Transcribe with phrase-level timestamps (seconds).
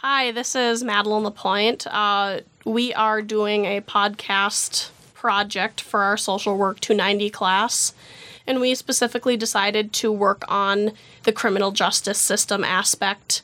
[0.00, 1.86] Hi, this is Madeline Lapointe.
[1.90, 7.94] Uh, we are doing a podcast project for our social work 290 class,
[8.46, 13.40] and we specifically decided to work on the criminal justice system aspect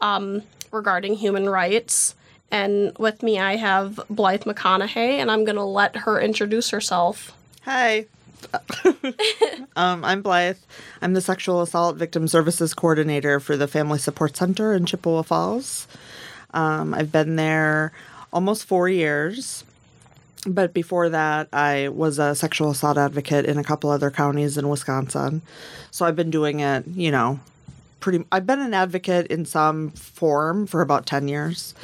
[0.00, 2.14] um, regarding human rights.
[2.48, 7.36] And with me, I have Blaith McConaughey, and I'm going to let her introduce herself.
[7.64, 8.06] Hi.
[9.76, 10.58] um, I'm Blaith.
[11.02, 15.86] I'm the Sexual Assault Victim Services Coordinator for the Family Support Center in Chippewa Falls.
[16.52, 17.92] Um, I've been there
[18.32, 19.64] almost four years.
[20.46, 24.68] But before that, I was a sexual assault advocate in a couple other counties in
[24.68, 25.42] Wisconsin.
[25.90, 27.40] So I've been doing it, you know,
[28.00, 28.24] pretty.
[28.30, 31.74] I've been an advocate in some form for about 10 years.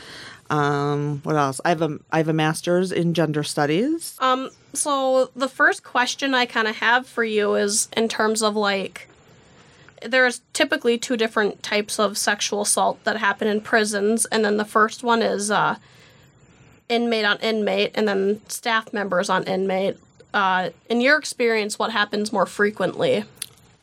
[0.50, 1.60] Um, what else?
[1.64, 4.16] I have a I have a master's in gender studies.
[4.20, 8.54] Um, so the first question I kind of have for you is in terms of
[8.56, 9.08] like
[10.02, 14.64] there's typically two different types of sexual assault that happen in prisons and then the
[14.64, 15.76] first one is uh
[16.88, 19.96] inmate on inmate and then staff members on inmate.
[20.32, 23.24] Uh, in your experience, what happens more frequently?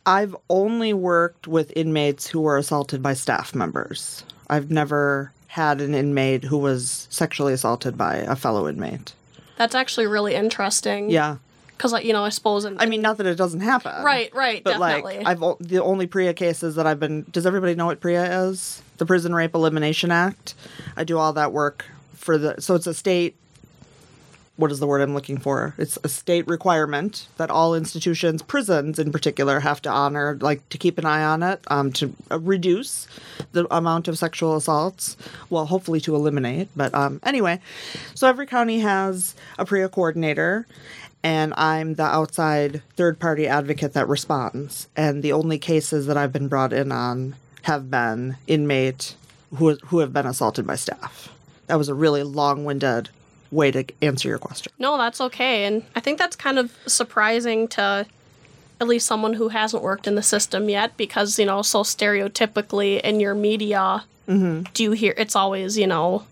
[0.05, 4.23] I've only worked with inmates who were assaulted by staff members.
[4.49, 9.13] I've never had an inmate who was sexually assaulted by a fellow inmate.
[9.57, 11.09] That's actually really interesting.
[11.09, 11.37] Yeah.
[11.67, 12.63] Because, like, you know, I suppose.
[12.63, 13.91] In, I mean, not that it doesn't happen.
[14.01, 15.17] Right, right, But definitely.
[15.17, 17.25] like, I've o- the only PREA cases that I've been.
[17.31, 18.81] Does everybody know what PREA is?
[18.97, 20.53] The Prison Rape Elimination Act.
[20.95, 21.85] I do all that work
[22.15, 22.61] for the.
[22.61, 23.35] So it's a state.
[24.61, 25.73] What is the word I'm looking for?
[25.79, 30.77] It's a state requirement that all institutions, prisons in particular, have to honor, like to
[30.77, 33.07] keep an eye on it, um, to uh, reduce
[33.53, 35.17] the amount of sexual assaults.
[35.49, 36.69] Well, hopefully to eliminate.
[36.75, 37.59] But um, anyway,
[38.13, 40.67] so every county has a PREA coordinator,
[41.23, 44.87] and I'm the outside third party advocate that responds.
[44.95, 49.15] And the only cases that I've been brought in on have been inmate
[49.55, 51.29] who who have been assaulted by staff.
[51.65, 53.09] That was a really long winded
[53.51, 54.71] way to answer your question.
[54.79, 55.65] No, that's okay.
[55.65, 58.05] And I think that's kind of surprising to
[58.79, 62.99] at least someone who hasn't worked in the system yet because, you know, so stereotypically
[63.01, 64.71] in your media, Mm-hmm.
[64.73, 66.23] do you hear it's always, you know,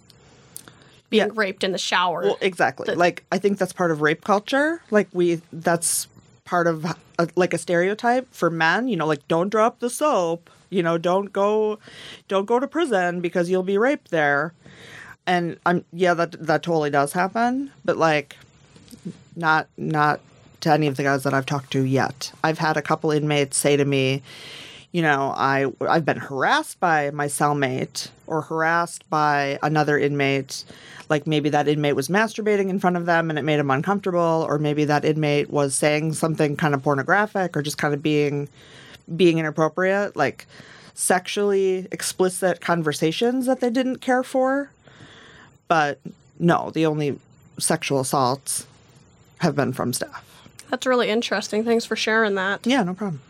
[1.09, 1.31] being Yeah.
[1.35, 2.22] raped in the shower.
[2.22, 2.85] Well, exactly.
[2.85, 4.81] The- like I think that's part of rape culture.
[4.91, 6.08] Like we that's
[6.46, 10.50] part of a, like a stereotype for men, you know, like don't drop the soap,
[10.69, 11.79] you know, don't go
[12.28, 14.53] don't go to prison because you'll be raped there.
[15.29, 18.35] And I'm yeah, that that totally does happen, but like
[19.35, 20.22] not not
[20.62, 22.31] to any of the guys that I've talked to yet.
[22.44, 24.23] I've had a couple inmates say to me,
[24.91, 30.63] you know, I I've been harassed by my cellmate or harassed by another inmate.
[31.09, 34.47] Like maybe that inmate was masturbating in front of them and it made them uncomfortable,
[34.50, 38.50] or maybe that inmate was saying something kind of pornographic or just kind of being
[39.16, 40.47] being inappropriate, like
[40.96, 44.72] sexually explicit conversations that they didn't care for.
[45.69, 46.00] But
[46.38, 47.18] no, the only
[47.57, 48.68] sexual assaults
[49.38, 50.25] have been from staff.
[50.69, 51.63] That's really interesting.
[51.63, 52.68] Thanks for sharing that.
[52.68, 53.22] Yeah, no problem.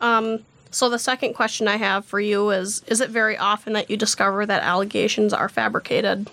[0.00, 0.40] Um,
[0.70, 3.96] so the second question I have for you is is it very often that you
[3.96, 6.30] discover that allegations are fabricated?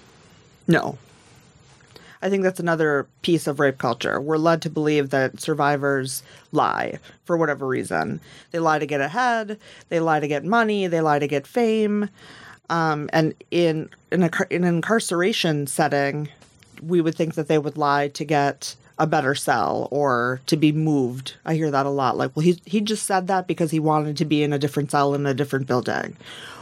[0.67, 0.97] No.
[2.19, 4.19] I think that's another piece of rape culture.
[4.19, 8.19] We're led to believe that survivors lie for whatever reason.
[8.51, 9.59] They lie to get ahead,
[9.90, 12.09] they lie to get money, they lie to get fame.
[12.69, 16.29] Um, and in in, a, in an incarceration setting,
[16.81, 20.72] we would think that they would lie to get a better cell or to be
[20.72, 21.35] moved.
[21.45, 22.17] I hear that a lot.
[22.17, 24.91] Like, well, he he just said that because he wanted to be in a different
[24.91, 26.17] cell in a different building,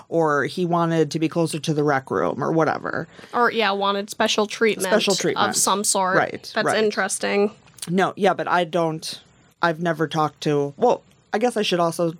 [0.09, 3.07] or he wanted to be closer to the rec room, or whatever.
[3.33, 5.49] Or yeah, wanted special treatment, Special treatment.
[5.49, 6.17] of some sort.
[6.17, 6.83] Right, That's right.
[6.83, 7.51] interesting.
[7.89, 9.21] No, yeah, but I don't.
[9.61, 10.73] I've never talked to.
[10.77, 11.01] Well,
[11.33, 12.13] I guess I should also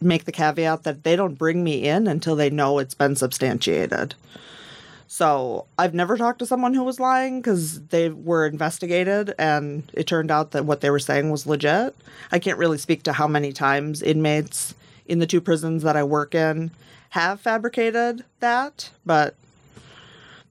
[0.00, 4.14] make the caveat that they don't bring me in until they know it's been substantiated.
[5.12, 10.06] So I've never talked to someone who was lying because they were investigated and it
[10.06, 11.96] turned out that what they were saying was legit.
[12.30, 14.74] I can't really speak to how many times inmates
[15.06, 16.70] in the two prisons that I work in
[17.10, 19.34] have fabricated that, but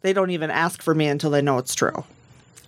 [0.01, 2.03] they don't even ask for me until they know it's true.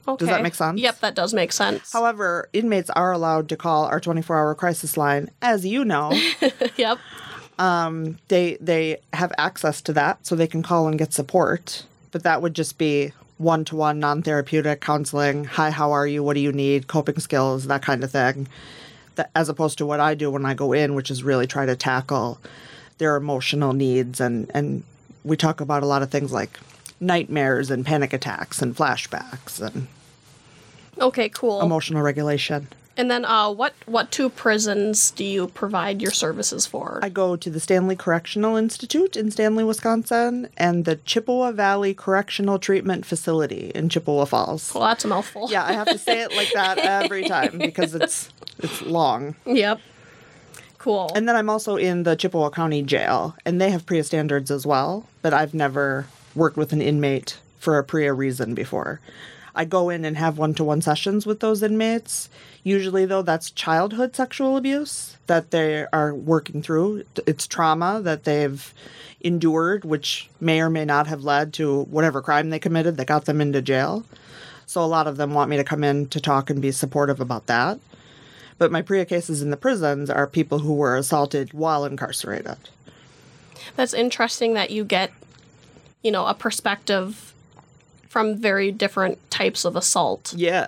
[0.07, 0.25] Okay.
[0.25, 0.79] that make sense?
[0.79, 1.91] Yep, that does make sense.
[1.93, 6.11] However, inmates are allowed to call our 24-hour crisis line, as you know.
[6.75, 6.97] yep.
[7.59, 11.85] Um, they they have access to that, so they can call and get support.
[12.11, 15.45] But that would just be one-to-one, non-therapeutic counseling.
[15.45, 16.23] Hi, how are you?
[16.23, 16.87] What do you need?
[16.87, 18.47] Coping skills, that kind of thing.
[19.15, 21.65] That, as opposed to what I do when I go in, which is really try
[21.65, 22.39] to tackle
[22.97, 24.83] their emotional needs, and and
[25.23, 26.59] we talk about a lot of things like
[27.01, 29.87] nightmares and panic attacks and flashbacks and
[30.99, 31.61] Okay, cool.
[31.61, 32.67] emotional regulation.
[32.97, 36.99] And then, uh, what what two prisons do you provide your services for?
[37.01, 42.59] I go to the Stanley Correctional Institute in Stanley, Wisconsin, and the Chippewa Valley Correctional
[42.59, 44.73] Treatment Facility in Chippewa Falls.
[44.75, 45.47] well, that's a mouthful.
[45.49, 49.35] Yeah, I have to say it like that every time because it's it's long.
[49.45, 49.79] Yep.
[50.77, 51.11] Cool.
[51.15, 54.65] And then I'm also in the Chippewa County Jail, and they have PREA standards as
[54.67, 58.99] well, but I've never worked with an inmate for a PREA reason before.
[59.53, 62.29] I go in and have one to one sessions with those inmates.
[62.63, 67.03] Usually, though, that's childhood sexual abuse that they are working through.
[67.27, 68.73] It's trauma that they've
[69.19, 73.25] endured, which may or may not have led to whatever crime they committed that got
[73.25, 74.05] them into jail.
[74.65, 77.19] So, a lot of them want me to come in to talk and be supportive
[77.19, 77.79] about that.
[78.57, 82.57] But my PREA cases in the prisons are people who were assaulted while incarcerated.
[83.75, 85.11] That's interesting that you get,
[86.03, 87.33] you know, a perspective
[88.07, 90.33] from very different types of assault.
[90.35, 90.67] Yeah.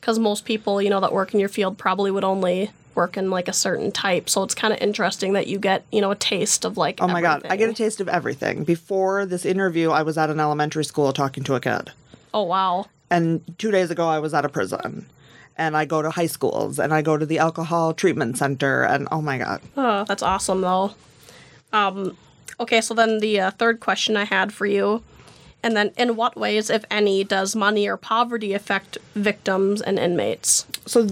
[0.00, 3.30] Because most people, you know, that work in your field probably would only work in
[3.30, 4.28] like a certain type.
[4.28, 6.98] So it's kind of interesting that you get, you know, a taste of like.
[7.00, 7.46] Oh my God.
[7.48, 8.64] I get a taste of everything.
[8.64, 11.92] Before this interview, I was at an elementary school talking to a kid.
[12.32, 12.86] Oh wow.
[13.10, 15.06] And two days ago, I was at a prison.
[15.56, 18.84] And I go to high schools and I go to the alcohol treatment center.
[18.84, 19.60] And oh my God.
[19.76, 20.94] Oh, that's awesome though.
[21.72, 22.16] Um,
[22.60, 25.02] okay, so then the uh, third question I had for you,
[25.62, 30.66] and then in what ways, if any, does money or poverty affect victims and inmates?
[30.86, 31.08] So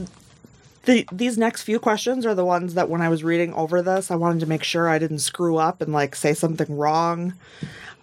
[0.85, 4.11] the, these next few questions are the ones that when I was reading over this,
[4.11, 7.35] I wanted to make sure I didn't screw up and like say something wrong.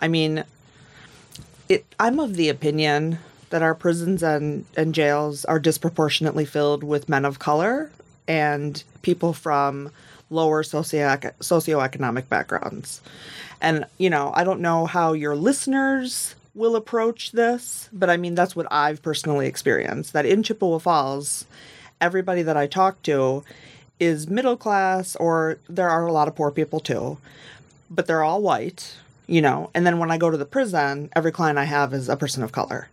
[0.02, 0.44] I mean,
[1.70, 3.20] it, I'm of the opinion
[3.50, 7.92] that our prisons and, and jails are disproportionately filled with men of color
[8.28, 9.90] and people from
[10.34, 13.02] lower socio socioeconomic backgrounds.
[13.62, 18.36] And, you know, I don't know how your listeners will approach this, but I mean,
[18.36, 21.46] that's what I've personally experienced that in Chippewa Falls,
[22.02, 23.44] everybody that I talk to
[24.00, 27.18] is middle class, or there are a lot of poor people too,
[27.90, 28.98] but they're all white,
[29.28, 29.70] you know.
[29.74, 32.44] And then when I go to the prison, every client I have is a person
[32.44, 32.90] of color.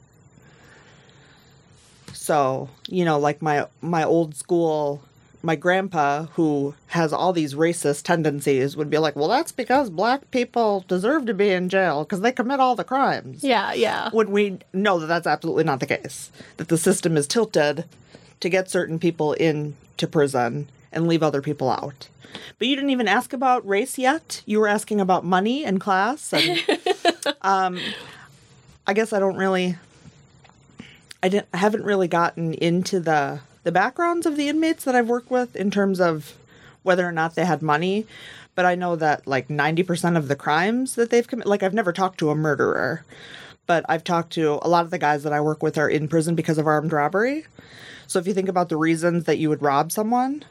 [2.13, 5.03] So, you know, like my my old school
[5.43, 10.31] my grandpa who has all these racist tendencies would be like, "Well, that's because black
[10.31, 14.11] people deserve to be in jail because they commit all the crimes." Yeah, yeah.
[14.13, 16.31] When we know that that's absolutely not the case.
[16.59, 17.85] That the system is tilted
[18.41, 22.09] to get certain people into prison and leave other people out.
[22.59, 24.43] But you didn't even ask about race yet.
[24.47, 26.63] You were asking about money and class and
[27.43, 27.79] um
[28.87, 29.77] I guess I don't really
[31.23, 35.09] I didn't I haven't really gotten into the the backgrounds of the inmates that I've
[35.09, 36.35] worked with in terms of
[36.83, 38.07] whether or not they had money.
[38.55, 41.93] But I know that like 90% of the crimes that they've committed, like I've never
[41.93, 43.05] talked to a murderer,
[43.67, 46.09] but I've talked to a lot of the guys that I work with are in
[46.09, 47.47] prison because of armed robbery.
[48.07, 50.45] So if you think about the reasons that you would rob someone,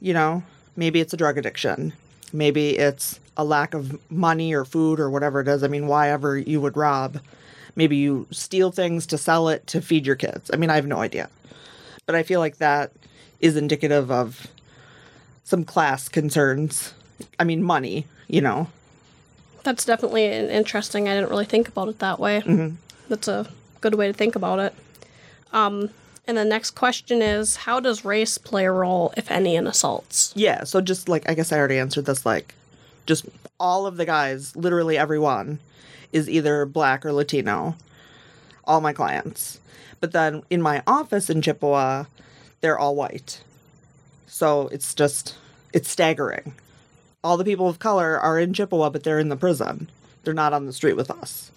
[0.00, 0.44] you know,
[0.76, 1.92] maybe it's a drug addiction,
[2.32, 5.62] maybe it's a lack of money or food or whatever it is.
[5.64, 7.20] I mean, why ever you would rob.
[7.74, 10.50] Maybe you steal things to sell it to feed your kids.
[10.52, 11.28] I mean, I have no idea.
[12.06, 12.92] But I feel like that
[13.40, 14.48] is indicative of
[15.44, 16.94] some class concerns.
[17.38, 18.68] I mean, money, you know.
[19.62, 21.08] That's definitely interesting.
[21.08, 22.40] I didn't really think about it that way.
[22.40, 22.76] Mm-hmm.
[23.08, 23.48] That's a
[23.80, 24.74] good way to think about it.
[25.52, 25.90] Um,
[26.26, 30.32] and the next question is How does race play a role, if any, in assaults?
[30.34, 32.54] Yeah, so just like, I guess I already answered this, like,
[33.06, 33.26] just
[33.58, 35.58] all of the guys, literally everyone,
[36.12, 37.76] is either black or Latino.
[38.64, 39.60] All my clients.
[40.00, 42.04] But then in my office in Chippewa,
[42.60, 43.42] they're all white.
[44.26, 45.36] So it's just,
[45.72, 46.54] it's staggering.
[47.22, 49.88] All the people of color are in Chippewa, but they're in the prison.
[50.24, 51.52] They're not on the street with us.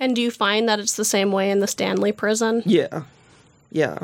[0.00, 2.62] And do you find that it's the same way in the Stanley prison?
[2.64, 3.02] Yeah.
[3.70, 3.98] Yeah.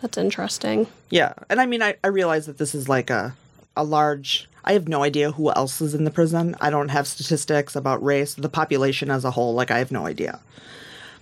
[0.00, 0.86] That's interesting.
[1.10, 1.34] Yeah.
[1.50, 3.36] And I mean, I, I realize that this is like a,
[3.76, 6.56] a large, I have no idea who else is in the prison.
[6.60, 9.54] I don't have statistics about race, the population as a whole.
[9.54, 10.40] Like, I have no idea.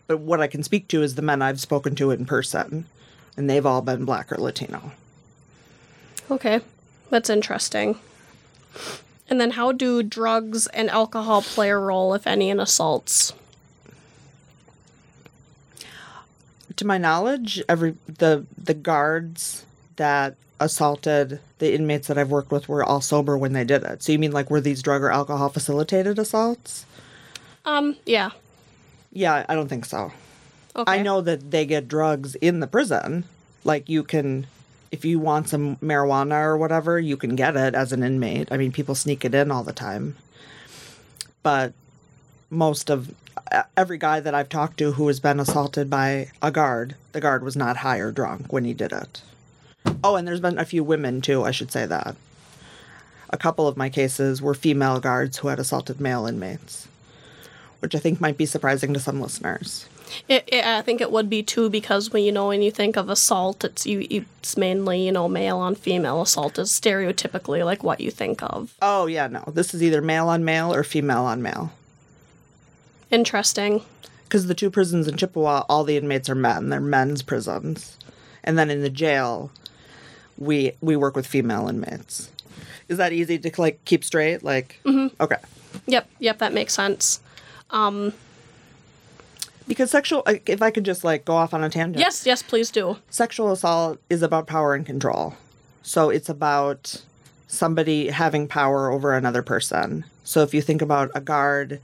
[0.07, 2.87] But what I can speak to is the men I've spoken to in person,
[3.37, 4.93] and they've all been black or Latino.
[6.31, 6.61] Okay,
[7.11, 7.99] that's interesting.
[9.29, 13.33] And then, how do drugs and alcohol play a role, if any, in assaults?
[16.77, 19.65] To my knowledge, every the the guards
[19.97, 24.03] that assaulted the inmates that I've worked with were all sober when they did it.
[24.03, 26.87] So you mean like were these drug or alcohol facilitated assaults?
[27.65, 28.31] Um, yeah.
[29.17, 30.13] Yeah, I don't think so.
[30.77, 30.93] Okay.
[30.93, 33.25] I know that they get drugs in the prison.
[33.65, 34.47] Like you can
[34.93, 38.49] if you want some marijuana or whatever, you can get it as an inmate.
[38.51, 40.17] I mean, people sneak it in all the time.
[41.43, 41.73] But
[42.51, 43.15] most of
[43.77, 47.43] every guy that I've talked to who has been assaulted by a guard, the guard
[47.43, 49.23] was not high or drunk when he did it.
[50.05, 52.17] Oh, and there's been a few women too, I should say that.
[53.31, 56.87] A couple of my cases were female guards who had assaulted male inmates,
[57.87, 59.89] which I think might be surprising to some listeners.
[60.29, 62.97] It, it, I think it would be too because when you know when you think
[62.97, 64.05] of assault, it's you.
[64.11, 68.75] It's mainly you know male on female assault is stereotypically like what you think of.
[68.83, 69.45] Oh, yeah, no.
[69.47, 71.73] This is either male on male or female on male.
[73.13, 73.83] Interesting.
[74.25, 76.71] Because the two prisons in Chippewa, all the inmates are men.
[76.71, 77.97] They're men's prisons.
[78.43, 79.53] And then in the jail,
[80.37, 82.33] we we work with female inmates.
[82.89, 84.43] Is that easy to like keep straight?
[84.43, 85.23] Like, mm-hmm.
[85.23, 85.37] okay.
[85.87, 87.21] Yep, yep, that makes sense.
[87.71, 88.13] Um,
[89.69, 91.99] because sexual, if I could just like go off on a tangent.
[91.99, 92.99] Yes, yes, please do.
[93.11, 95.35] Sexual assault is about power and control.
[95.83, 97.03] So it's about
[97.49, 100.05] somebody having power over another person.
[100.25, 101.81] So if you think about a guard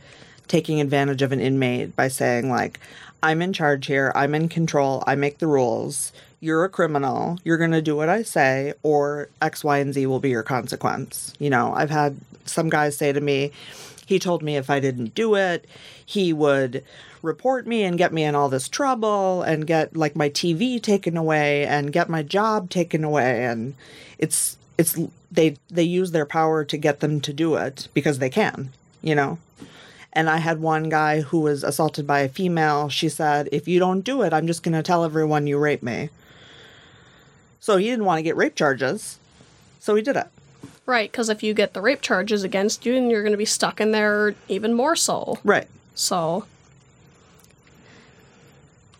[0.48, 2.80] taking advantage of an inmate by saying, like,
[3.22, 6.12] I'm in charge here, I'm in control, I make the rules,
[6.42, 10.06] you're a criminal, you're going to do what I say, or X, Y, and Z
[10.06, 11.32] will be your consequence.
[11.38, 13.52] You know, I've had some guys say to me,
[14.06, 15.66] he told me if I didn't do it,
[16.04, 16.84] he would
[17.22, 21.16] report me and get me in all this trouble and get like my TV taken
[21.16, 23.76] away and get my job taken away and
[24.18, 24.98] it's it's
[25.30, 28.70] they they use their power to get them to do it because they can,
[29.00, 29.38] you know.
[30.12, 32.88] And I had one guy who was assaulted by a female.
[32.88, 35.84] She said, "If you don't do it, I'm just going to tell everyone you raped
[35.84, 36.10] me."
[37.62, 39.20] So he didn't want to get rape charges.
[39.78, 40.26] So he did it.
[40.84, 43.44] Right, because if you get the rape charges against you, then you're going to be
[43.44, 45.38] stuck in there even more so.
[45.44, 45.68] Right.
[45.94, 46.44] So.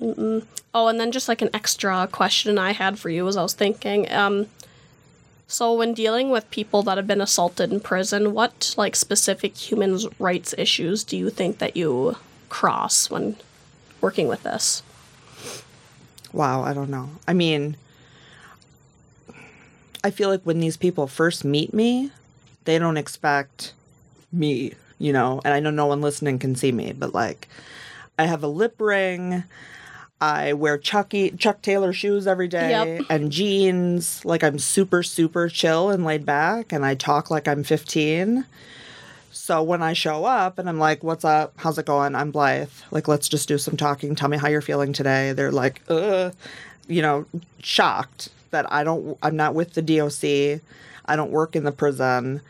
[0.00, 0.46] Mm-mm.
[0.72, 3.52] Oh, and then just like an extra question I had for you as I was
[3.52, 4.08] thinking.
[4.12, 4.46] Um,
[5.48, 9.98] so when dealing with people that have been assaulted in prison, what like specific human
[10.20, 12.16] rights issues do you think that you
[12.48, 13.34] cross when
[14.00, 14.84] working with this?
[16.32, 17.10] Wow, I don't know.
[17.26, 17.76] I mean,
[20.04, 22.10] I feel like when these people first meet me,
[22.64, 23.72] they don't expect
[24.32, 27.48] me, you know, and I know no one listening can see me, but like
[28.18, 29.44] I have a lip ring.
[30.20, 33.06] I wear Chucky Chuck Taylor shoes every day Yep.
[33.10, 34.24] and jeans.
[34.24, 38.44] Like I'm super super chill and laid back and I talk like I'm 15.
[39.32, 41.54] So when I show up and I'm like, "What's up?
[41.56, 42.82] How's it going?" I'm Blaith.
[42.92, 44.14] Like, let's just do some talking.
[44.14, 45.32] Tell me how you're feeling today.
[45.32, 46.30] They're like, "Uh,"
[46.86, 47.24] you know,
[47.62, 49.18] shocked that I don't.
[49.22, 50.62] I'm not with the DOC.
[51.04, 52.40] I don't work in the prison.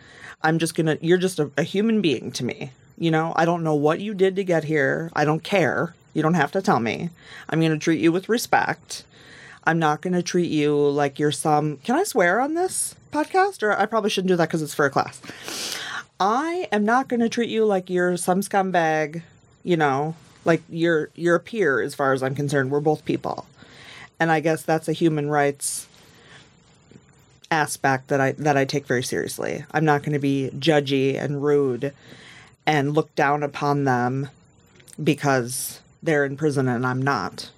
[0.43, 0.99] I'm just gonna.
[1.01, 2.73] You're just a, a human being to me.
[2.99, 5.11] You know, I don't know what you did to get here.
[5.15, 5.95] I don't care.
[6.15, 7.11] You don't have to tell me.
[7.49, 9.05] I'm gonna treat you with respect.
[9.65, 11.77] I'm not going to treat you like you're some.
[11.79, 13.63] Can I swear on this podcast?
[13.63, 15.21] Or I probably shouldn't do that because it's for a class.
[16.19, 19.23] I am not going to treat you like you're some scumbag,
[19.63, 22.71] you know, like you're you're a peer as far as I'm concerned.
[22.71, 23.47] We're both people.
[24.19, 25.87] And I guess that's a human rights
[27.53, 29.65] aspect that I that I take very seriously.
[29.71, 31.93] I'm not going to be judgy and rude
[32.67, 34.29] and look down upon them
[35.03, 37.51] because they're in prison and I'm not.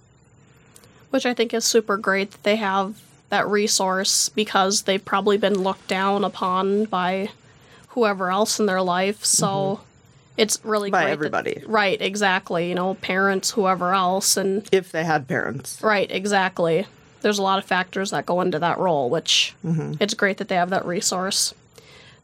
[1.10, 5.62] Which I think is super great that they have that resource because they've probably been
[5.62, 7.30] looked down upon by
[7.88, 9.24] whoever else in their life.
[9.24, 9.80] So
[10.36, 10.92] it's really Mm-hmm.
[10.92, 11.62] By great that- everybody.
[11.66, 12.68] right, exactly.
[12.68, 15.80] You know, parents, whoever else, and If they had parents.
[15.82, 16.86] right, exactly.
[17.24, 19.94] There's a lot of factors that go into that role, which Mm-hmm.
[19.98, 21.52] it's great that they have that resource.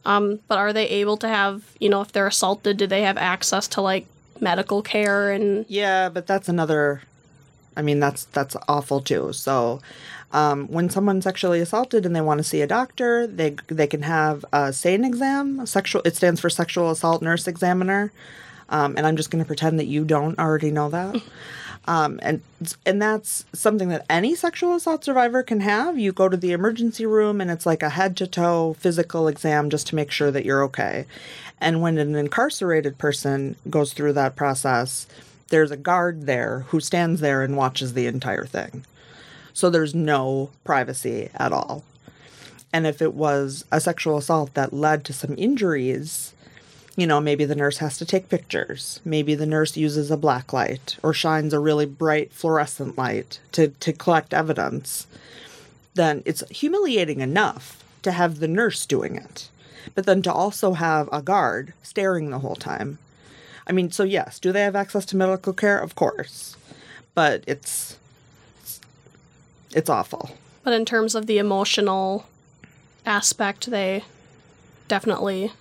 [0.05, 3.17] Um, but are they able to have, you know, if they're assaulted, do they have
[3.17, 4.05] access to like
[4.39, 7.01] medical care and Yeah, but that's another.
[7.77, 9.31] I mean, that's that's awful too.
[9.33, 9.79] So,
[10.33, 14.01] um, when someone's sexually assaulted and they want to see a doctor, they they can
[14.03, 15.59] have a SANE exam.
[15.59, 16.01] a Sexual.
[16.03, 18.11] It stands for Sexual Assault Nurse Examiner.
[18.69, 21.21] Um, and I'm just going to pretend that you don't already know that.
[21.87, 22.41] Um, and
[22.85, 25.97] and that's something that any sexual assault survivor can have.
[25.97, 29.69] You go to the emergency room and it's like a head to toe physical exam
[29.69, 31.05] just to make sure that you're okay.
[31.59, 35.07] And when an incarcerated person goes through that process,
[35.49, 38.85] there's a guard there who stands there and watches the entire thing.
[39.53, 41.83] So there's no privacy at all.
[42.73, 46.33] And if it was a sexual assault that led to some injuries,
[46.95, 48.99] you know, maybe the nurse has to take pictures.
[49.05, 53.69] Maybe the nurse uses a black light or shines a really bright fluorescent light to,
[53.69, 55.07] to collect evidence.
[55.93, 59.49] Then it's humiliating enough to have the nurse doing it,
[59.95, 62.97] but then to also have a guard staring the whole time.
[63.67, 65.77] I mean, so yes, do they have access to medical care?
[65.77, 66.57] Of course.
[67.13, 67.97] But it's
[68.61, 68.79] it's,
[69.73, 70.31] it's awful.
[70.63, 72.25] But in terms of the emotional
[73.05, 74.03] aspect, they
[74.87, 75.53] definitely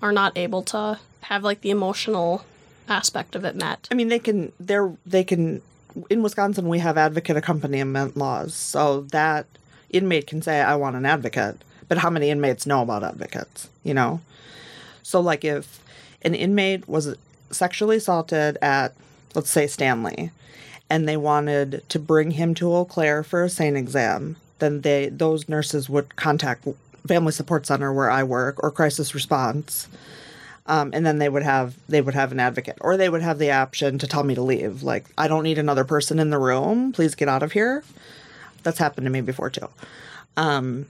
[0.00, 2.44] are not able to have like the emotional
[2.88, 3.88] aspect of it met.
[3.90, 4.52] I mean, they can.
[4.58, 5.62] They're they can.
[6.10, 9.46] In Wisconsin, we have advocate accompaniment laws, so that
[9.90, 13.94] inmate can say, I want an advocate, but how many inmates know about advocates, you
[13.94, 14.20] know?
[15.02, 15.80] So, like, if
[16.22, 17.16] an inmate was
[17.50, 18.94] sexually assaulted at,
[19.34, 20.30] let's say, Stanley,
[20.90, 25.08] and they wanted to bring him to Eau Claire for a SANE exam, then they
[25.08, 26.66] those nurses would contact
[27.08, 29.88] Family Support Center where I work or Crisis Response,
[30.66, 33.38] um, and then they would have they would have an advocate, or they would have
[33.38, 34.82] the option to tell me to leave.
[34.82, 36.92] Like, I don't need another person in the room.
[36.92, 37.82] Please get out of here.
[38.62, 39.68] That's happened to me before too.
[40.36, 40.86] Um,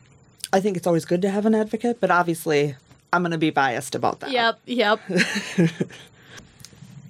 [0.52, 2.74] I think it's always good to have an advocate, but obviously,
[3.12, 4.30] I'm going to be biased about that.
[4.30, 5.00] Yep, yep.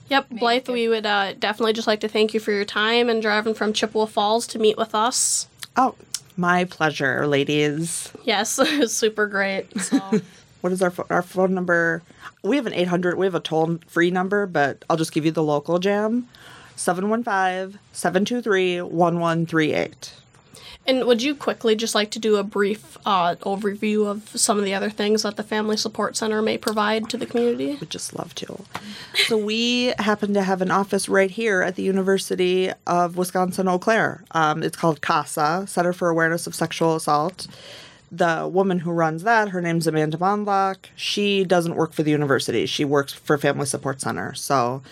[0.08, 3.22] yep, Blaith, we would uh, definitely just like to thank you for your time and
[3.22, 5.48] driving from Chippewa Falls to meet with us.
[5.76, 5.94] Oh,
[6.38, 8.10] my pleasure, ladies.
[8.24, 8.52] Yes,
[8.92, 9.78] super great.
[9.80, 9.98] So.
[10.60, 12.02] What is our pho- our phone number?
[12.42, 15.30] We have an 800, we have a toll free number, but I'll just give you
[15.30, 16.26] the local jam
[16.74, 20.14] 715 723 1138.
[20.88, 24.64] And would you quickly just like to do a brief uh, overview of some of
[24.64, 27.76] the other things that the Family Support Center may provide to the community?
[27.76, 28.64] Would just love to.
[29.26, 33.78] So, we happen to have an office right here at the University of Wisconsin Eau
[33.78, 34.24] Claire.
[34.30, 37.46] Um, it's called CASA, Center for Awareness of Sexual Assault.
[38.10, 40.86] The woman who runs that, her name's Amanda Bonlock.
[40.96, 42.64] She doesn't work for the university.
[42.64, 44.32] She works for Family Support Center.
[44.32, 44.82] So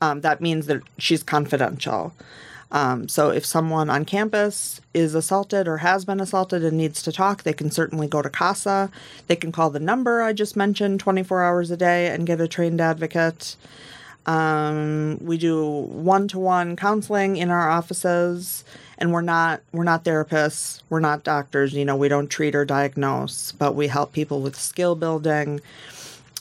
[0.00, 2.14] um, that means that she's confidential.
[2.72, 7.12] Um, so if someone on campus is assaulted or has been assaulted and needs to
[7.12, 8.90] talk, they can certainly go to CASA.
[9.26, 12.48] They can call the number I just mentioned 24 hours a day and get a
[12.48, 13.56] trained advocate.
[14.24, 18.64] Um, we do one-to-one counseling in our offices,
[18.96, 21.74] and we're not we're not therapists, we're not doctors.
[21.74, 25.60] You know, we don't treat or diagnose, but we help people with skill building.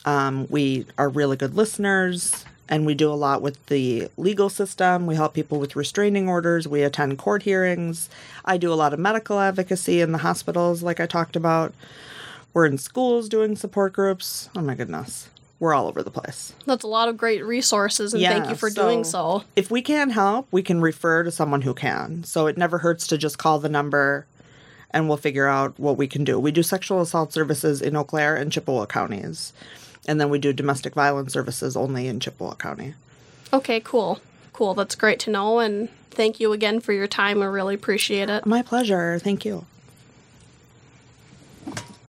[0.06, 5.06] Um, we are really good listeners, and we do a lot with the legal system.
[5.06, 6.68] We help people with restraining orders.
[6.68, 8.10] We attend court hearings.
[8.46, 11.74] I do a lot of medical advocacy in the hospitals, like I talked about.
[12.54, 14.50] We're in schools doing support groups.
[14.56, 15.28] Oh my goodness.
[15.60, 16.54] We're all over the place.
[16.66, 19.44] That's a lot of great resources, and thank you for doing so- so.
[19.56, 22.24] If we can help, we can refer to someone who can.
[22.24, 24.26] So it never hurts to just call the number
[24.93, 26.38] and we'll figure out what we can do.
[26.39, 29.54] We do sexual assault services in Eau Claire and Chippewa counties.
[30.12, 32.95] And then we do domestic violence services only in Chippewa County.
[33.54, 34.19] Okay, cool.
[34.52, 34.74] Cool.
[34.74, 37.41] That's great to know, and thank you again for your time.
[37.41, 38.45] I really appreciate it.
[38.45, 39.19] My pleasure.
[39.19, 39.65] Thank you.